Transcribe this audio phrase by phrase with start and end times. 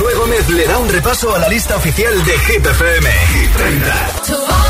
[0.00, 3.10] Josué Gómez le da un repaso a la lista oficial de Hit FM.
[3.10, 4.69] Hit 30.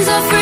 [0.00, 0.39] chains are free.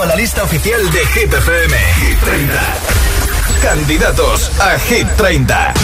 [0.00, 1.76] A la lista oficial de Hit FM.
[1.76, 2.74] Hit 30.
[3.60, 5.74] Candidatos a Hit 30.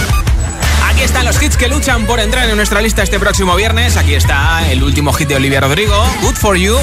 [0.88, 3.96] Aquí están los hits que luchan por entrar en nuestra lista este próximo viernes.
[3.96, 6.76] Aquí está el último hit de Olivia Rodrigo, Good for You.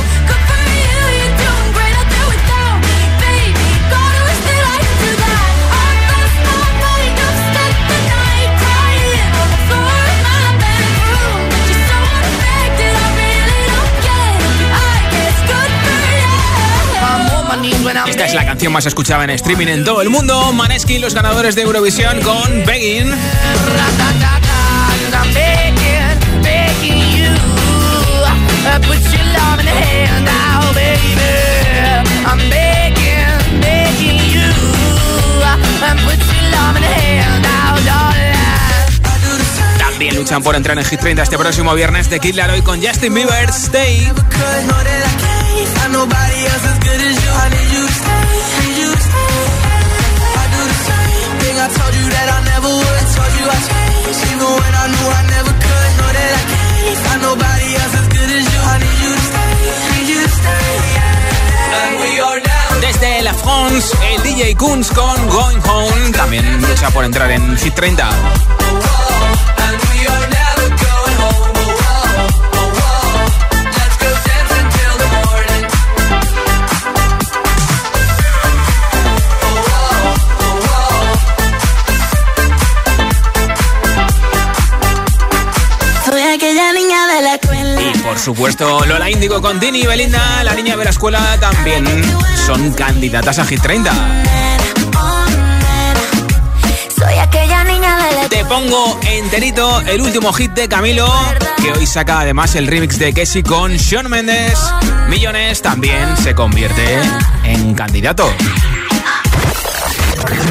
[18.07, 20.51] Esta es la canción más escuchada en streaming en todo el mundo.
[20.51, 23.09] Maneskin, los ganadores de Eurovisión con Begging.
[39.79, 43.13] También luchan por entrar en Hit 30 este próximo viernes de Kid Laroi con Justin
[43.13, 44.11] Bieber Stay.
[62.81, 66.11] Desde La France, el DJ Kunz con Going Home.
[66.11, 68.09] También lucha por entrar en Hit 30.
[88.25, 91.85] Supuesto, Lola Índigo con Dini y Belinda, la niña de la escuela, también
[92.47, 93.91] son candidatas a Hit 30.
[98.27, 101.07] Te pongo enterito el último hit de Camilo,
[101.61, 104.57] que hoy saca además el remix de Kessie con Sean Mendes.
[105.07, 106.97] Millones también se convierte
[107.43, 108.27] en candidato.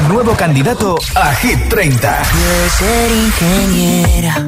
[0.07, 2.23] Nuevo candidato a Hit 30.
[2.69, 4.47] ser ingeniera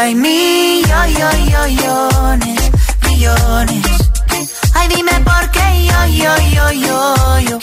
[0.00, 1.60] hay millones,
[3.06, 3.86] millones.
[4.74, 7.58] Ay, dime por qué yo, yo, yo, yo, yo.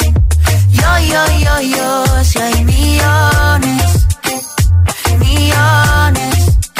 [0.71, 2.23] Yo, yo, yo, yo.
[2.23, 3.83] Si hay millones,
[5.17, 6.35] millones.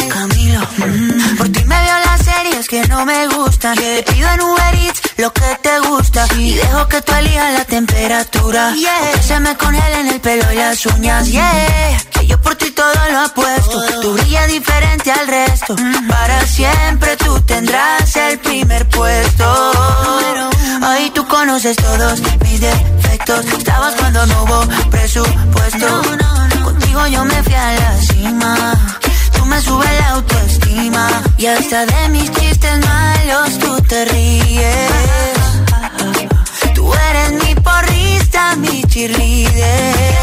[0.10, 1.38] Camilo, mm.
[1.38, 3.76] por ti me veo las series que no me gustan.
[3.76, 7.66] Te pido en Uber Eats lo que te gusta y dejo que tú elijas la
[7.66, 8.74] temperatura.
[8.76, 9.12] Yeah.
[9.14, 11.28] que se me congelen el pelo y las uñas.
[11.28, 11.98] Yeah,
[14.48, 15.76] diferente al resto.
[16.10, 19.72] Para siempre tú tendrás el primer puesto.
[20.82, 23.46] Ahí tú conoces todos mis defectos.
[23.46, 26.02] Estabas cuando no hubo presupuesto.
[26.64, 28.98] Contigo yo me fui a la cima
[29.48, 34.92] me sube la autoestima y hasta de mis chistes malos tú te ríes.
[36.76, 40.17] Tú eres mi porrista, mi cheerleader.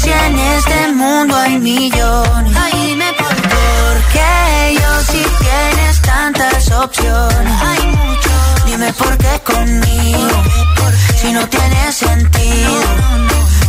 [0.00, 2.56] Porque si en este mundo hay millones.
[2.56, 3.48] Ay, dime por qué.
[3.92, 7.62] Porque yo si tienes tantas opciones.
[7.62, 8.30] Hay mucho.
[8.66, 10.28] Dime por qué conmigo.
[11.20, 12.80] Si no tiene sentido.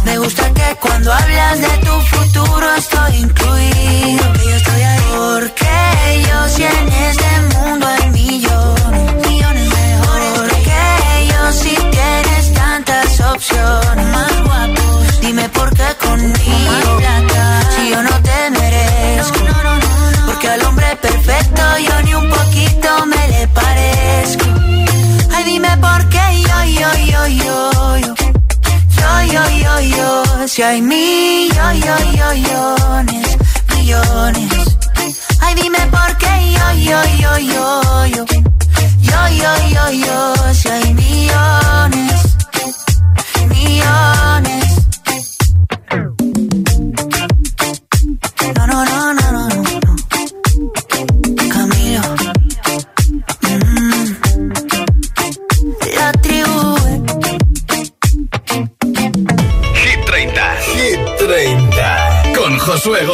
[0.05, 4.33] Me gusta que cuando hablas de tu futuro estoy incluido.
[4.33, 5.01] Que yo estoy ahí.
[5.11, 10.31] Porque yo si en este mundo hay millones, millones mejores.
[10.37, 15.21] Porque yo si tienes tantas opciones, más guapos.
[15.21, 15.90] Dime por qué
[17.75, 19.39] Si yo no te merezco.
[20.25, 24.45] Porque al hombre perfecto yo ni un poquito me le parezco.
[25.35, 28.15] Ay, dime por qué yo, yo, yo, yo, yo
[29.31, 31.87] yo, yo, yo, si hay millones,
[33.75, 34.51] millones.
[35.39, 38.25] Ay, dime por qué yo, yo, yo, yo, yo,
[39.01, 40.69] yo, yo, yo, yo, si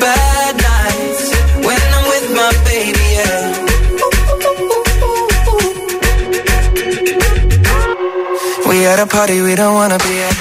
[0.00, 1.24] bad nights
[1.66, 3.68] When I'm with my baby, yeah.
[8.68, 10.36] We at a party we don't wanna be at.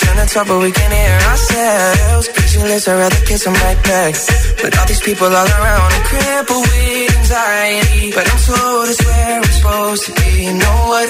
[0.00, 2.28] Trying to talk but we can't hear ourselves.
[2.28, 4.14] Pictureless, I'd rather kiss right back.
[4.62, 8.10] But all these people all around I'm crippled with anxiety.
[8.16, 10.30] But I'm told it's where I'm supposed to be.
[10.46, 11.08] You know what?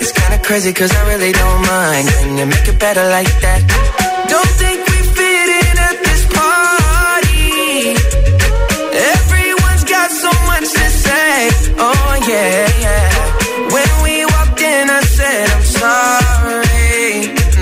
[0.00, 2.08] It's kinda crazy cause I really don't mind.
[2.08, 3.60] Can you make it better like that?
[4.28, 4.89] Don't think
[11.30, 11.74] mistake.
[11.78, 13.08] Oh yeah, yeah.
[13.74, 17.10] When we walked in, I said I'm sorry.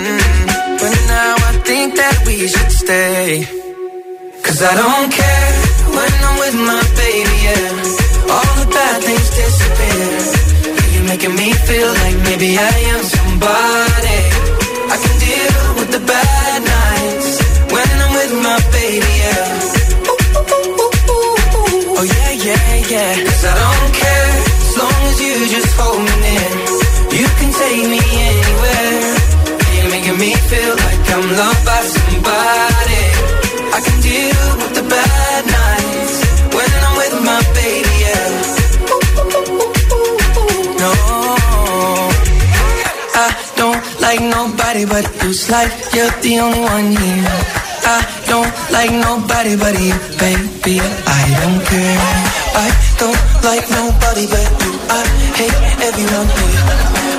[0.02, 0.78] Mm.
[0.80, 3.44] But now I think that we should stay.
[4.44, 5.52] Cause I don't care
[5.96, 8.32] when I'm with my baby, yeah.
[8.34, 10.10] All the bad things disappear.
[10.92, 14.20] You're making me feel like maybe I am somebody.
[14.92, 16.37] I can deal with the bad
[44.68, 45.30] nobody but you.
[45.30, 47.24] It's like you're the only one here.
[47.88, 50.76] I don't like nobody but you, baby.
[51.08, 52.00] I don't care.
[52.52, 52.68] I
[53.00, 54.72] don't like nobody but you.
[54.92, 55.02] I
[55.40, 55.58] hate
[55.88, 56.64] everyone here.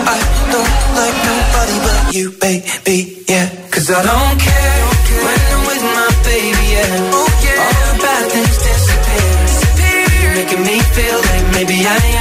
[0.05, 0.19] I
[0.53, 3.25] don't like nobody but you, baby.
[3.27, 4.81] Yeah, cause I don't care
[5.25, 6.65] when I'm with my baby.
[6.69, 7.29] Yeah, all
[7.89, 9.29] the bad things disappear.
[10.21, 12.18] You're making me feel like maybe I am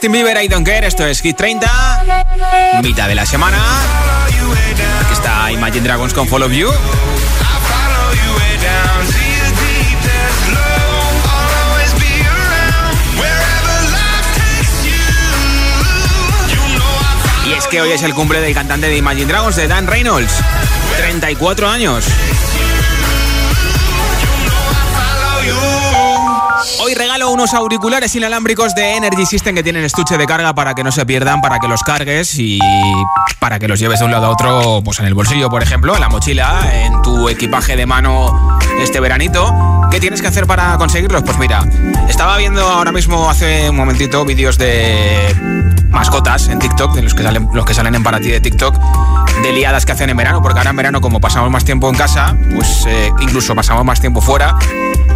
[0.00, 0.86] Justin Bieber, I Don't Care.
[0.86, 1.68] Esto es Hit 30,
[2.82, 3.58] mitad de la semana.
[5.04, 6.70] Aquí está Imagine Dragons con Follow You.
[17.46, 20.32] Y es que hoy es el cumple del cantante de Imagine Dragons, de Dan Reynolds.
[20.96, 22.06] 34 años.
[27.30, 31.06] Unos auriculares inalámbricos de Energy System que tienen estuche de carga para que no se
[31.06, 32.58] pierdan, para que los cargues y
[33.38, 35.94] para que los lleves de un lado a otro, pues en el bolsillo, por ejemplo,
[35.94, 39.54] en la mochila, en tu equipaje de mano este veranito.
[39.90, 41.22] ¿Qué tienes que hacer para conseguirlos?
[41.22, 41.66] Pues mira,
[42.08, 47.22] estaba viendo ahora mismo hace un momentito vídeos de mascotas en TikTok, de los que
[47.22, 48.74] salen, los que salen en para ti de TikTok,
[49.42, 51.96] de liadas que hacen en verano, porque ahora en verano como pasamos más tiempo en
[51.96, 54.56] casa, pues eh, incluso pasamos más tiempo fuera,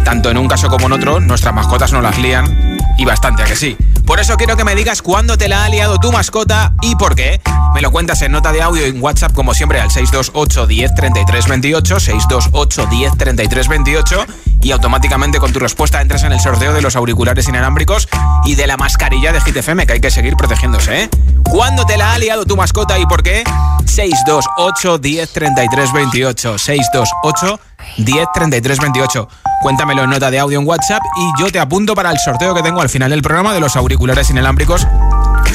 [0.03, 3.45] tanto en un caso como en otro, nuestras mascotas no las lían y bastante a
[3.45, 3.77] que sí.
[4.05, 7.15] Por eso quiero que me digas cuándo te la ha liado tu mascota y por
[7.15, 7.41] qué.
[7.73, 11.47] Me lo cuentas en nota de audio en WhatsApp como siempre al 628 10 33
[11.47, 14.25] 28, 628 10 33 28
[14.61, 18.07] y automáticamente con tu respuesta entras en el sorteo de los auriculares inalámbricos
[18.45, 21.09] y de la mascarilla de GTFM que hay que seguir protegiéndose, ¿eh?
[21.43, 23.43] ¿Cuándo te la ha liado tu mascota y por qué?
[23.85, 27.59] 628 10 33 28, 628
[27.97, 29.27] 10 33 28.
[29.61, 32.63] Cuéntamelo en nota de audio en WhatsApp y yo te apunto para el sorteo que
[32.63, 34.87] tengo al final del programa de los auriculares inalámbricos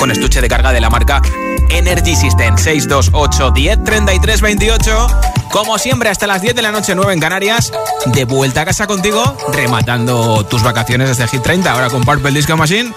[0.01, 1.21] con estuche de carga de la marca
[1.69, 5.07] Energy System 628 10 33 28.
[5.53, 7.71] Como siempre, hasta las 10 de la noche, 9 en Canarias.
[8.07, 11.71] De vuelta a casa contigo, rematando tus vacaciones desde Hit 30.
[11.71, 12.93] Ahora con Purple Disco Machine.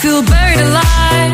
[0.00, 1.27] Feel alive.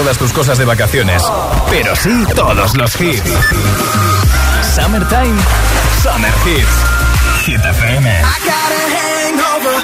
[0.00, 1.22] todas tus cosas de vacaciones,
[1.68, 3.22] pero sí todos los hits.
[4.74, 5.38] Summertime,
[6.02, 8.08] Summer Hits, Hit FM.
[8.08, 9.76] I got a hangover,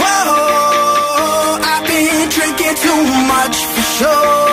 [0.00, 4.47] whoa, I've been drinking too much for sure.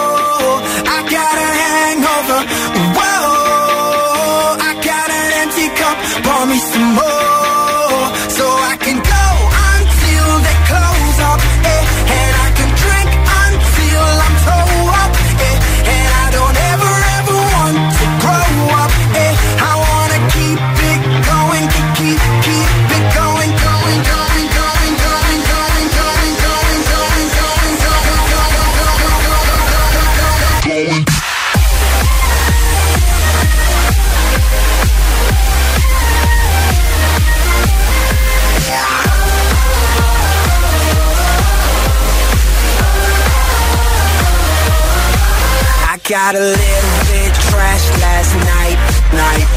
[46.16, 47.86] got a little bit trash.
[48.00, 48.80] last night,
[49.12, 49.55] night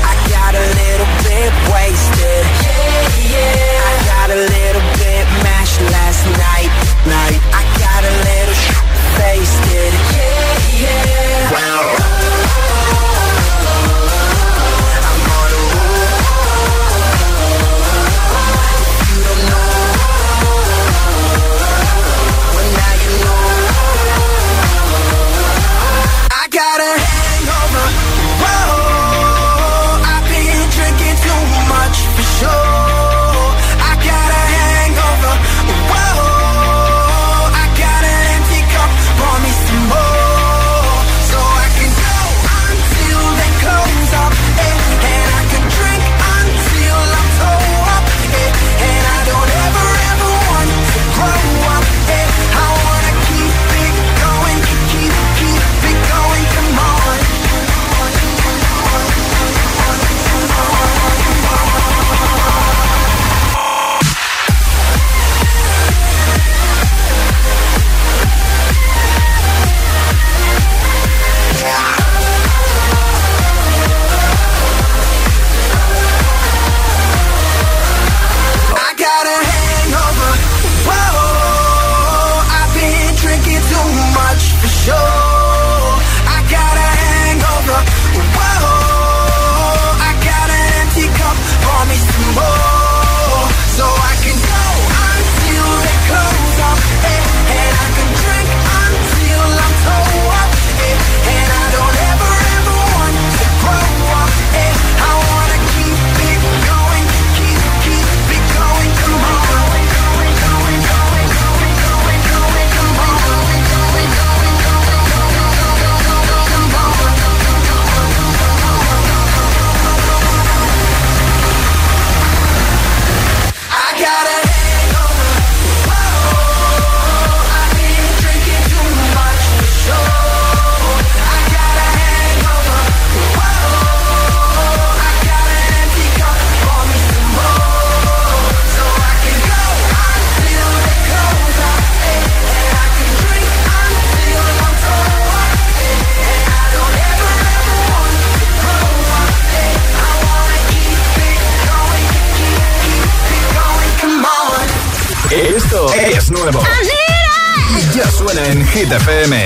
[158.89, 159.38] Hit FM.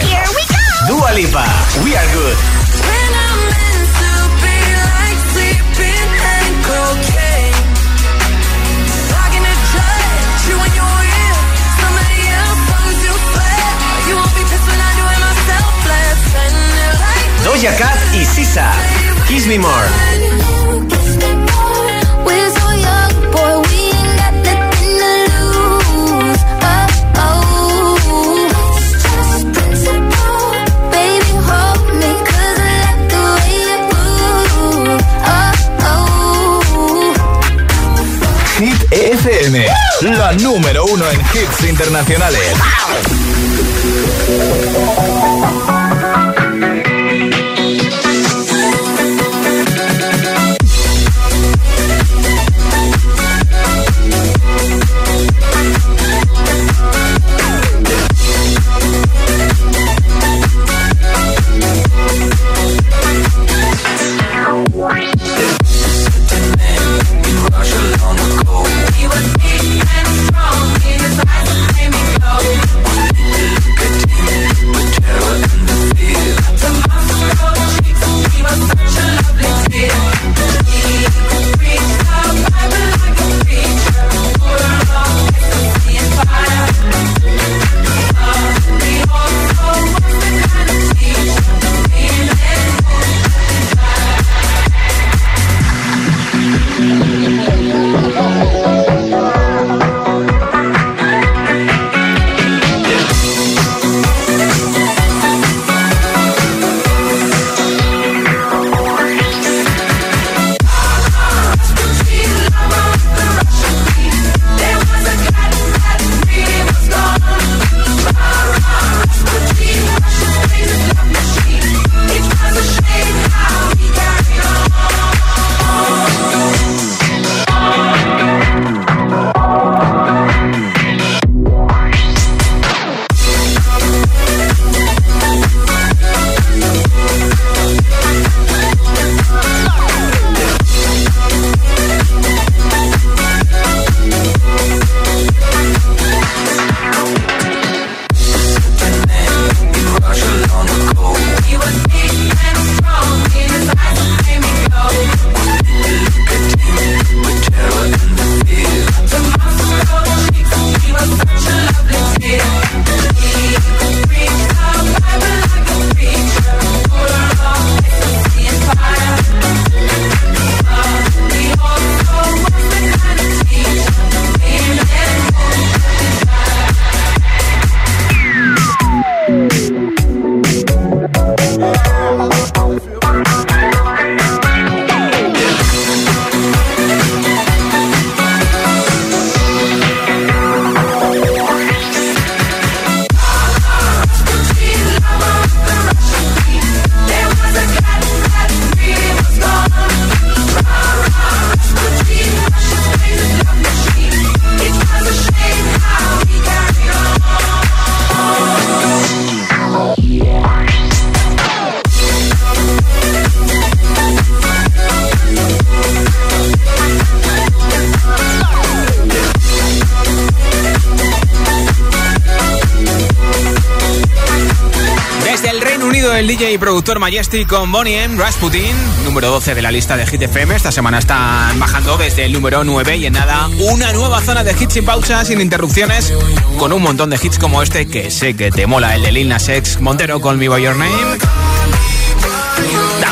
[226.63, 228.17] Productor Majestic con Bonnie M.
[228.17, 228.73] Rasputin,
[229.05, 230.55] número 12 de la lista de Hit FM.
[230.55, 234.53] Esta semana están bajando desde el número 9 y en nada una nueva zona de
[234.53, 236.15] hits sin pausas, sin interrupciones,
[236.59, 239.29] con un montón de hits como este que sé que te mola, el de Lil
[239.29, 241.19] Nas X, Montero con Me By Your Name.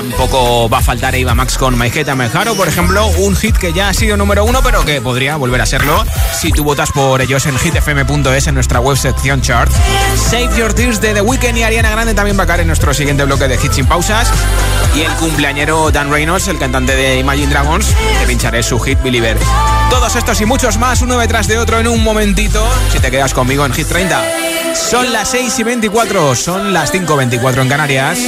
[0.01, 2.07] Tampoco va a faltar Eva Max con My Head
[2.57, 5.67] por ejemplo, un hit que ya ha sido número uno, pero que podría volver a
[5.67, 6.07] serlo
[6.41, 9.71] si tú votas por ellos en hitfm.es en nuestra web sección chart.
[10.17, 12.95] Save Your Tears de The Weeknd y Ariana Grande también va a caer en nuestro
[12.95, 14.33] siguiente bloque de hits sin pausas.
[14.97, 19.37] Y el cumpleañero Dan Reynolds, el cantante de Imagine Dragons, te pincharé su hit Believer.
[19.91, 23.35] Todos estos y muchos más, uno detrás de otro en un momentito, si te quedas
[23.35, 24.23] conmigo en Hit 30.
[24.75, 28.19] Son las 6 y 24, son las 5.24 en Canarias.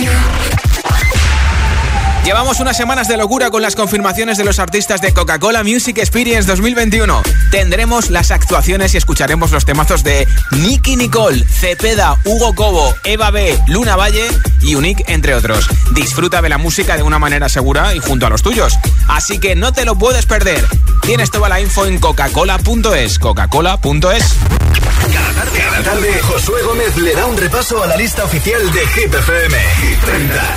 [2.24, 6.48] Llevamos unas semanas de locura con las confirmaciones de los artistas de Coca-Cola Music Experience
[6.48, 7.20] 2021.
[7.50, 13.58] Tendremos las actuaciones y escucharemos los temazos de Nicky Nicole, Cepeda, Hugo Cobo, Eva B,
[13.66, 14.28] Luna Valle
[14.60, 15.66] y Unique, entre otros.
[15.94, 18.78] Disfruta de la música de una manera segura y junto a los tuyos.
[19.08, 20.64] Así que no te lo puedes perder.
[21.02, 23.18] Tienes toda la info en coca-cola.es.
[23.18, 24.34] Coca-cola.es.
[25.12, 28.86] Cada tarde, cada tarde, Josué Gómez le da un repaso a la lista oficial de
[28.86, 29.58] Hit FM.
[29.80, 30.56] Hit 30.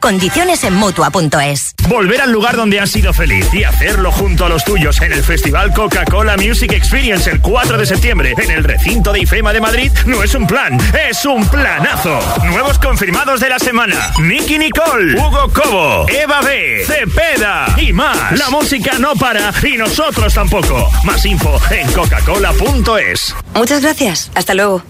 [0.00, 1.74] Condiciones en mutua.es.
[1.88, 5.22] Volver al lugar donde has sido feliz y hacerlo junto a los tuyos en el
[5.22, 9.92] Festival Coca-Cola Music Experience el 4 de septiembre en el recinto de IFEMA de Madrid
[10.06, 12.18] no es un plan, es un planazo.
[12.44, 18.38] Nuevos confirmados de la semana: Nicky Nicole, Hugo Cobo, Eva B, Cepeda y más.
[18.38, 20.90] La música no para y nosotros tampoco.
[21.04, 23.34] Más info en coca-cola.es.
[23.54, 24.30] Muchas gracias.
[24.34, 24.82] Hasta luego.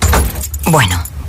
[0.67, 1.18] Bueno.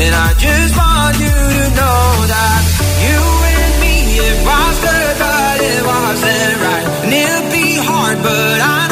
[0.00, 2.60] And I just want you to know that
[3.02, 3.18] you
[3.58, 3.96] and me,
[4.28, 6.86] it was good, but it wasn't right.
[7.04, 8.87] And it'll be hard, but I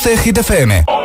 [0.00, 0.99] 12 Hit FM.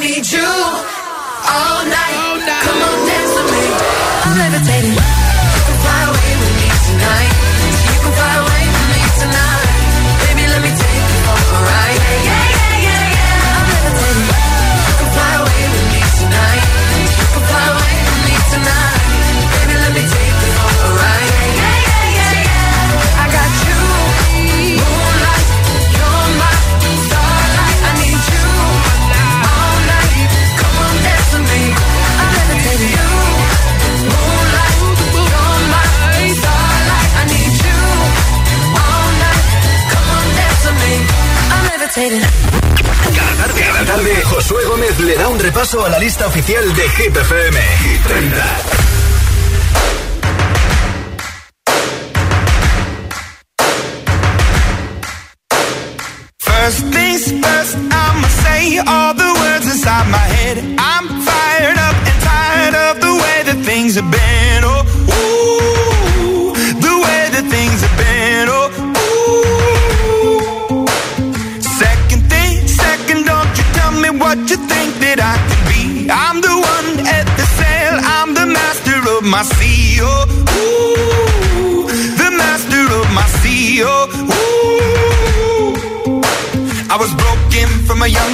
[0.00, 2.09] Need you all night.
[44.24, 47.60] Josué Gómez le da un repaso a la lista oficial de Hit FM.
[47.82, 48.79] Hit 30.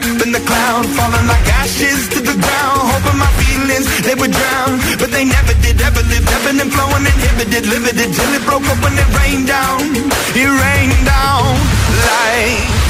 [0.00, 2.80] Up in the cloud, falling like ashes to the ground.
[2.92, 5.80] Hoping my feelings they would drown, but they never did.
[5.80, 9.80] Ever lived, ebbing and flowing, inhibited, limited till it broke up when it rained down.
[10.36, 11.56] It rained down
[12.08, 12.89] like.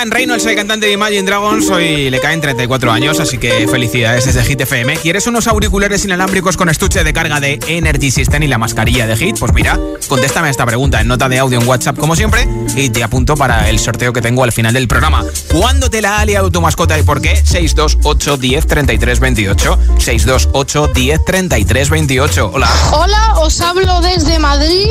[0.00, 1.68] Dan Reynolds, el cantante de Imagine Dragons.
[1.68, 4.96] Hoy le caen 34 años, así que felicidades desde Hit FM.
[4.96, 9.14] ¿Quieres unos auriculares inalámbricos con estuche de carga de Energy System y la mascarilla de
[9.14, 9.38] Hit?
[9.38, 9.78] Pues mira,
[10.08, 13.68] contéstame esta pregunta en nota de audio en WhatsApp, como siempre, y te apunto para
[13.68, 15.22] el sorteo que tengo al final del programa.
[15.52, 17.36] ¿Cuándo te la ha liado tu mascota y por qué?
[17.36, 19.78] 628 10 33 28.
[19.98, 22.50] 628 10 33 28.
[22.54, 22.70] Hola.
[22.92, 24.88] Hola, os hablo desde Madrid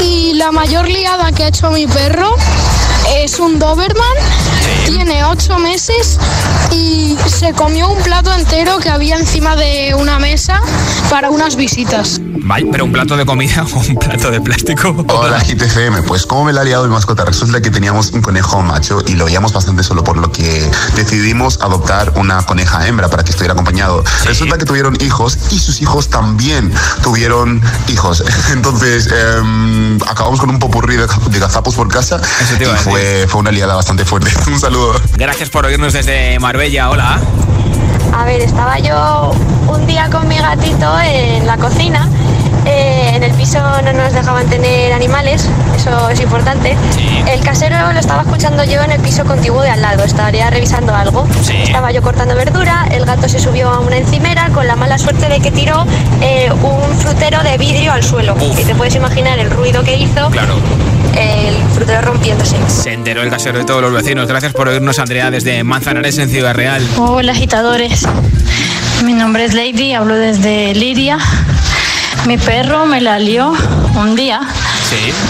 [0.00, 2.36] y la mayor liada que ha hecho mi perro
[3.16, 4.16] es un Doberman,
[4.86, 6.18] tiene ocho meses
[6.72, 10.60] y se comió un plato entero que había encima de una mesa
[11.10, 12.20] para unas visitas.
[12.22, 15.04] Vaya, pero un plato de comida o un plato de plástico.
[15.08, 18.62] Hola GTFM, pues como me la ha liado mi mascota, resulta que teníamos un conejo
[18.62, 23.24] macho y lo veíamos bastante solo por lo que decidimos adoptar una coneja hembra para
[23.24, 24.02] que estuviera acompañado.
[24.24, 26.72] Resulta que tuvieron hijos y sus hijos también
[27.02, 28.24] tuvieron hijos.
[28.52, 32.20] Entonces em, acabamos con un popurrí de, de gazapos por casa
[32.58, 34.17] y fue, fue una liada bastante fuerte.
[34.46, 34.94] un saludo.
[35.16, 36.90] Gracias por oírnos desde Marbella.
[36.90, 37.20] Hola.
[38.12, 39.32] A ver, estaba yo
[39.68, 42.08] un día con mi gatito en la cocina.
[42.66, 46.76] Eh, en el piso no nos dejaban tener animales, eso es importante.
[47.26, 50.94] El casero lo estaba escuchando yo en el piso contiguo de al lado, estaría revisando
[50.94, 51.26] algo.
[51.48, 55.28] Estaba yo cortando verdura, el gato se subió a una encimera con la mala suerte
[55.28, 55.86] de que tiró
[56.20, 58.36] eh, un frutero de vidrio al suelo.
[58.40, 60.28] Y te puedes imaginar el ruido que hizo.
[60.30, 60.54] Claro.
[61.16, 62.56] El frutero rompiéndose.
[62.68, 64.26] Se enteró el casero de todos los vecinos.
[64.28, 66.86] Gracias por oírnos, Andrea, desde Manzanares en Ciudad Real.
[66.96, 68.06] Hola agitadores,
[69.04, 71.18] mi nombre es Lady, hablo desde Liria.
[72.26, 73.52] Mi perro me la lió
[73.96, 74.40] un día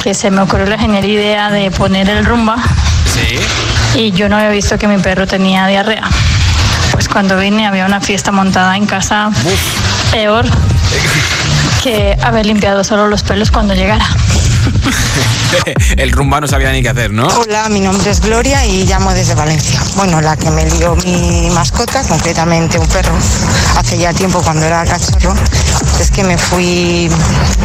[0.03, 2.57] que se me ocurrió la genial idea de poner el rumba
[3.13, 3.99] Sí.
[3.99, 6.05] y yo no había visto que mi perro tenía diarrea.
[6.93, 9.31] Pues cuando vine había una fiesta montada en casa,
[10.11, 10.47] peor
[11.83, 14.07] que haber limpiado solo los pelos cuando llegara.
[15.97, 17.27] el rumba no sabía ni qué hacer, ¿no?
[17.27, 19.81] Hola, mi nombre es Gloria y llamo desde Valencia.
[19.97, 23.15] Bueno, la que me lió mi mascota, concretamente un perro,
[23.77, 25.35] hace ya tiempo cuando era cachorro,
[26.01, 27.11] es que me fui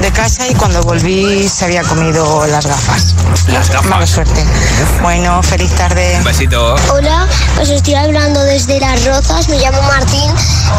[0.02, 3.16] de casa y cuando volví se había comido las gafas.
[3.48, 3.90] Las gafas.
[3.90, 4.44] Mala suerte.
[5.02, 6.16] Bueno, feliz tarde.
[6.18, 6.76] Un besito.
[6.92, 7.28] Hola,
[7.62, 10.32] os estoy hablando desde Las Rozas, me llamo Martín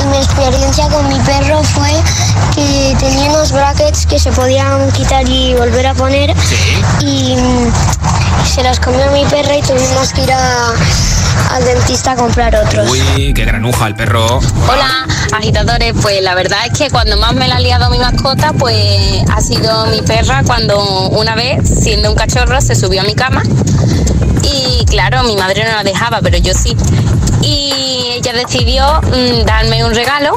[0.03, 1.91] y mi experiencia con mi perro fue
[2.55, 6.35] que tenía unos brackets que se podían quitar y volver a poner
[7.01, 7.73] y mm,
[8.47, 10.73] se las comió mi perra y tuvimos que ir a-
[11.51, 12.89] al dentista a comprar otros.
[12.91, 14.39] Uy, qué granuja el perro.
[14.39, 15.07] Hola,
[15.37, 15.93] agitadores.
[16.01, 19.41] Pues la verdad es que cuando más me la ha liado mi mascota, pues ha
[19.41, 23.43] sido mi perra cuando una vez, siendo un cachorro, se subió a mi cama.
[24.43, 26.77] Y claro, mi madre no la dejaba, pero yo sí.
[27.45, 30.35] Y ella decidió mm, darme un regalo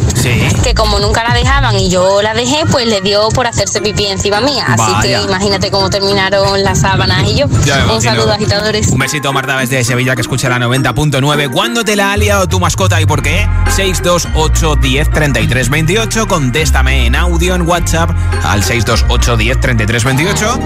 [0.63, 4.07] que como nunca la dejaban y yo la dejé, pues le dio por hacerse pipí
[4.07, 4.65] encima mía.
[4.67, 5.19] Así Vaya.
[5.19, 7.45] que imagínate cómo terminaron las sábanas y yo.
[7.47, 8.89] Un saludo, agitadores.
[8.89, 11.49] Un besito, Marta, desde Sevilla, que escucha la 90.9.
[11.51, 13.47] ¿Cuándo te la ha liado tu mascota y por qué?
[13.69, 16.27] 628 10 33 28.
[16.27, 18.09] Contéstame en audio en WhatsApp
[18.43, 20.59] al 628 10 33 28.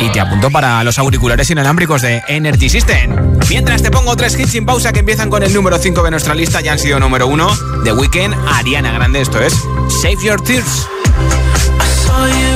[0.00, 3.38] Y te apunto para los auriculares inalámbricos de Energy System.
[3.48, 6.34] Mientras te pongo tres hits sin pausa que empiezan con el número 5 de nuestra
[6.34, 7.48] lista, ya han sido número 1.
[7.84, 9.54] The Weeknd, Ariana Grande, esto es
[10.02, 10.86] Save Your Tears.
[12.04, 12.54] saw you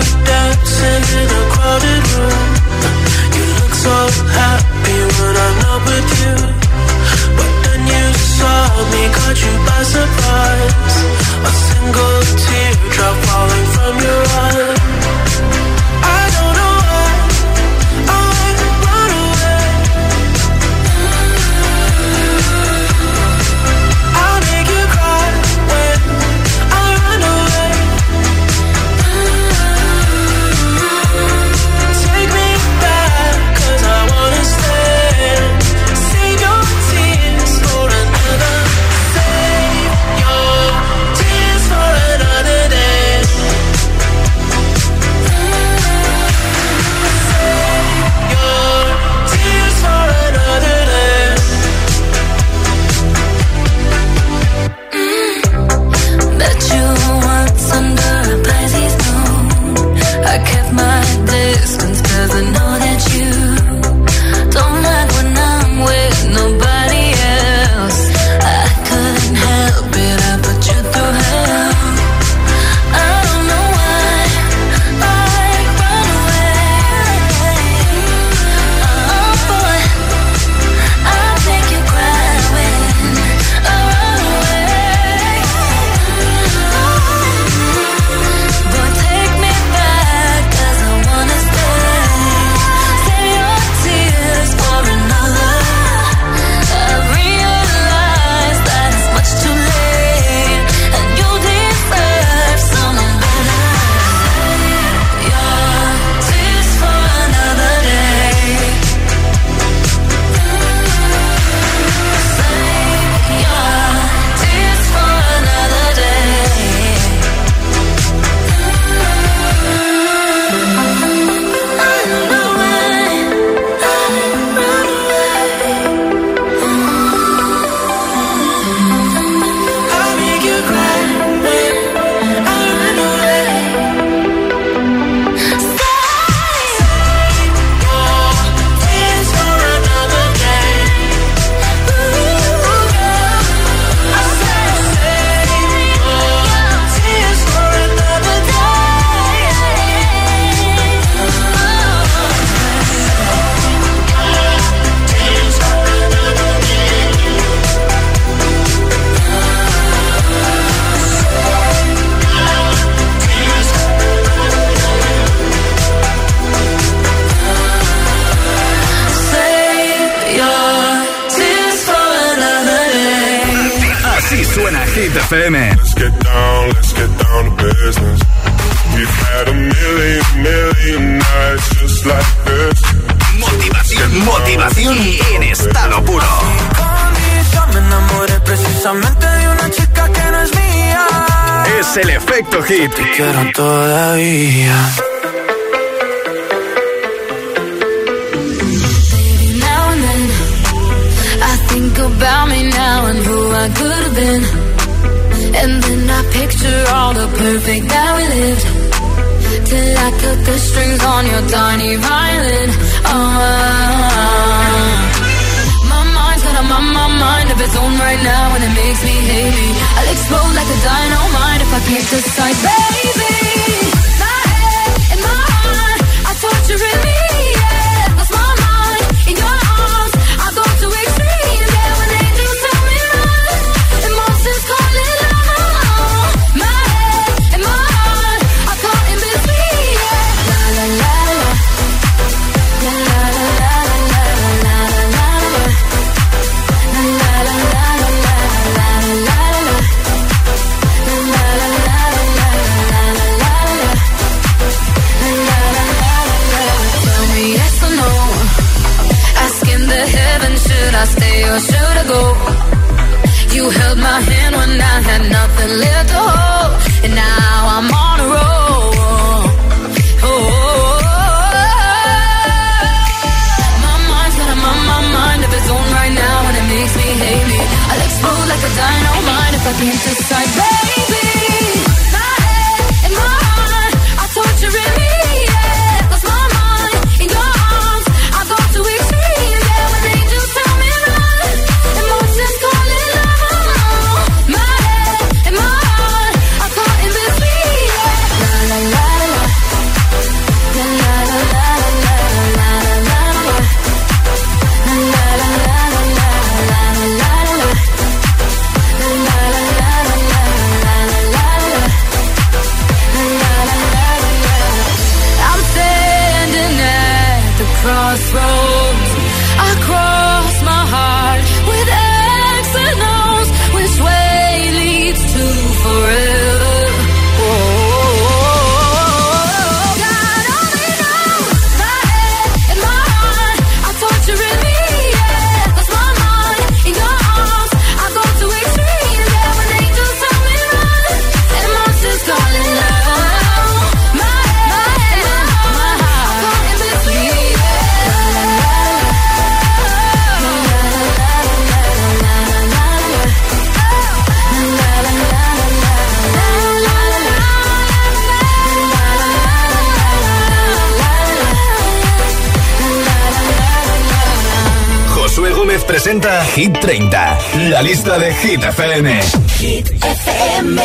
[366.08, 367.38] presenta Hit 30,
[367.68, 369.20] la lista de Hit FM.
[369.58, 370.80] Hit FM.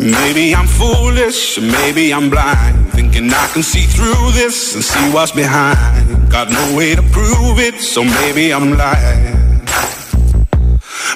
[0.00, 5.32] Maybe I'm foolish, maybe I'm blind, thinking I can see through this and see what's
[5.32, 6.30] behind.
[6.30, 9.41] Got no way to prove it, so maybe I'm lying.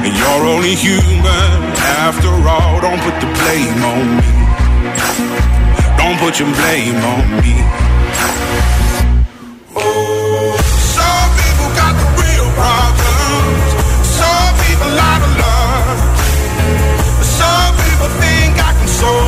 [0.00, 1.74] And you're only human
[2.06, 2.80] after all.
[2.80, 4.30] Don't put the blame on me.
[5.98, 7.54] Don't put your blame on me.
[9.74, 10.54] Ooh.
[10.96, 13.58] Some people got the real problems.
[14.20, 15.98] Some people love.
[17.40, 19.27] Some people think I can solve.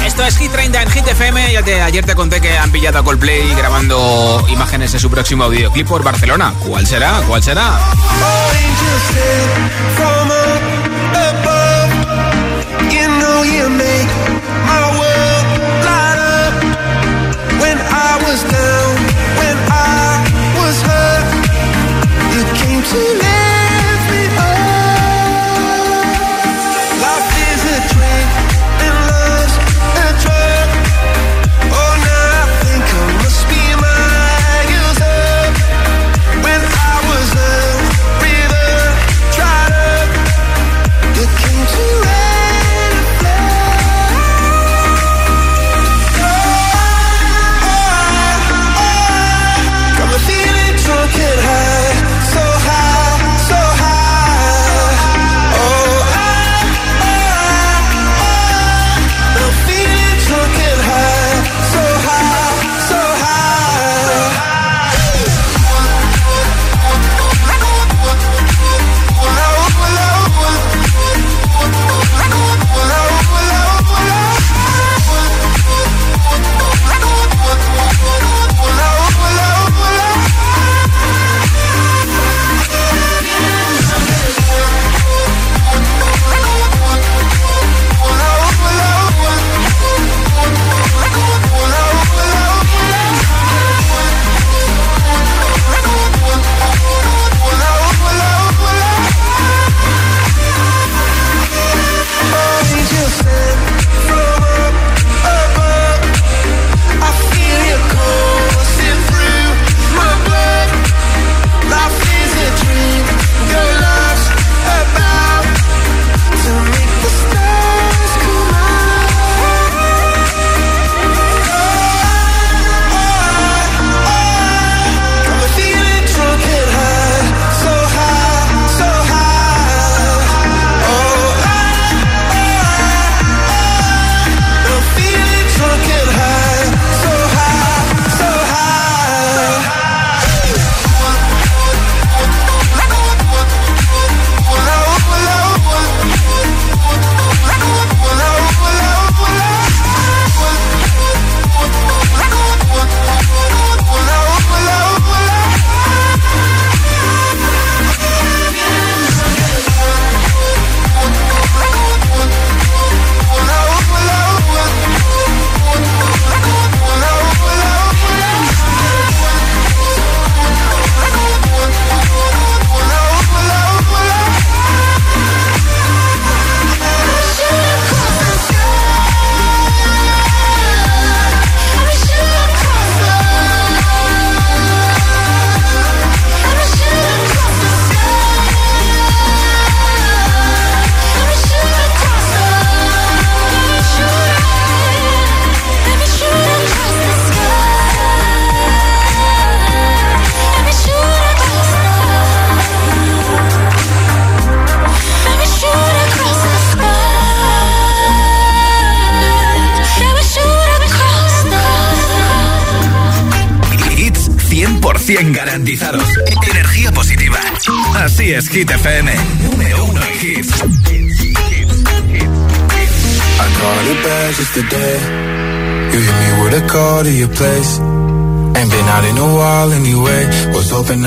[0.27, 1.51] Es Hit 30 en Hit FM.
[1.51, 5.49] Ya te, ayer te conté que han pillado a Coldplay grabando imágenes de su próximo
[5.49, 6.53] videoclip por Barcelona.
[6.59, 7.21] ¿Cuál será?
[7.27, 7.79] ¿Cuál será?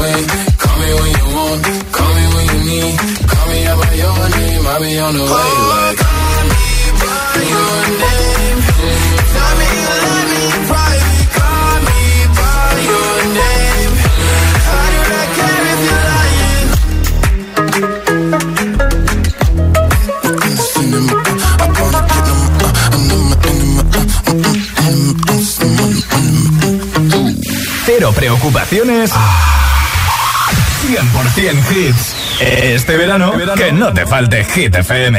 [0.00, 0.26] Be on the way.
[0.58, 1.60] Call me when you want,
[1.92, 2.94] call me when you need.
[3.28, 5.28] Call me out by your name, I'll be on the way.
[5.28, 6.64] Like, call me
[7.00, 8.58] by your name.
[9.34, 11.28] Tell me you love me in private.
[11.36, 12.00] Call me
[12.38, 13.92] by your name.
[14.70, 16.68] I do not care if you're lying.
[27.84, 29.10] Cero preocupaciones.
[30.96, 32.14] 100% hits.
[32.40, 35.16] Este verano, que no te falte Hit FM.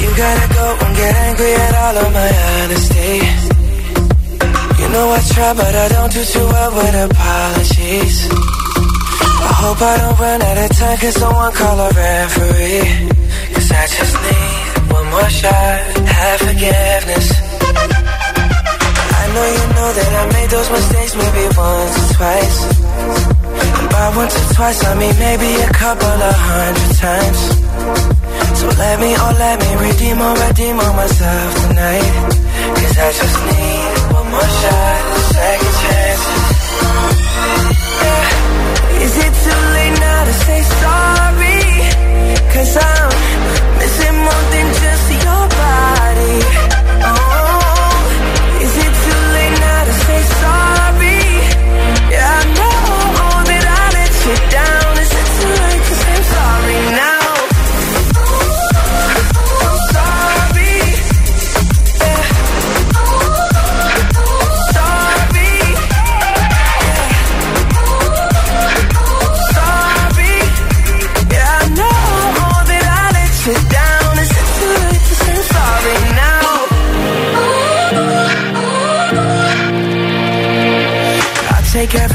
[0.00, 3.14] You gotta go and get angry at all of my honesty.
[4.80, 8.28] You know I try, but I don't do too well with apologies.
[9.46, 13.08] I hope I don't run out of time, cause someone call a referee.
[13.54, 14.63] Cause I just need
[15.14, 15.78] more shot,
[16.18, 17.26] have forgiveness.
[19.20, 22.58] I know you know that I made those mistakes maybe once or twice.
[23.78, 27.40] And by once or twice, I mean maybe a couple of hundred times.
[28.58, 32.10] So let me, oh let me redeem or redeem on myself tonight
[32.78, 35.23] Cause I just need one more shot,
[39.06, 41.62] Is it too late now to say sorry?
[42.52, 43.10] Cause I'm
[43.78, 46.36] missing more than just your body
[47.10, 51.22] Oh, is it too late now to say sorry?
[52.14, 52.78] Yeah, I know
[53.50, 54.83] that I let you down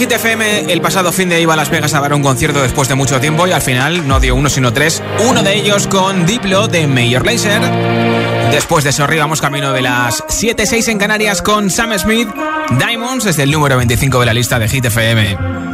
[0.00, 2.88] en FM el pasado fin de iba a Las Vegas a dar un concierto después
[2.88, 5.00] de mucho tiempo y al final no dio uno sino tres.
[5.28, 7.62] Uno de ellos con Diplo de Major Lazer.
[8.50, 12.28] Después de eso arribamos camino de las 7-6 en Canarias con Sam Smith.
[12.78, 15.73] Diamonds es el número 25 de la lista de Hit FM.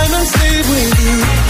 [0.00, 1.49] My diamonds leave with you.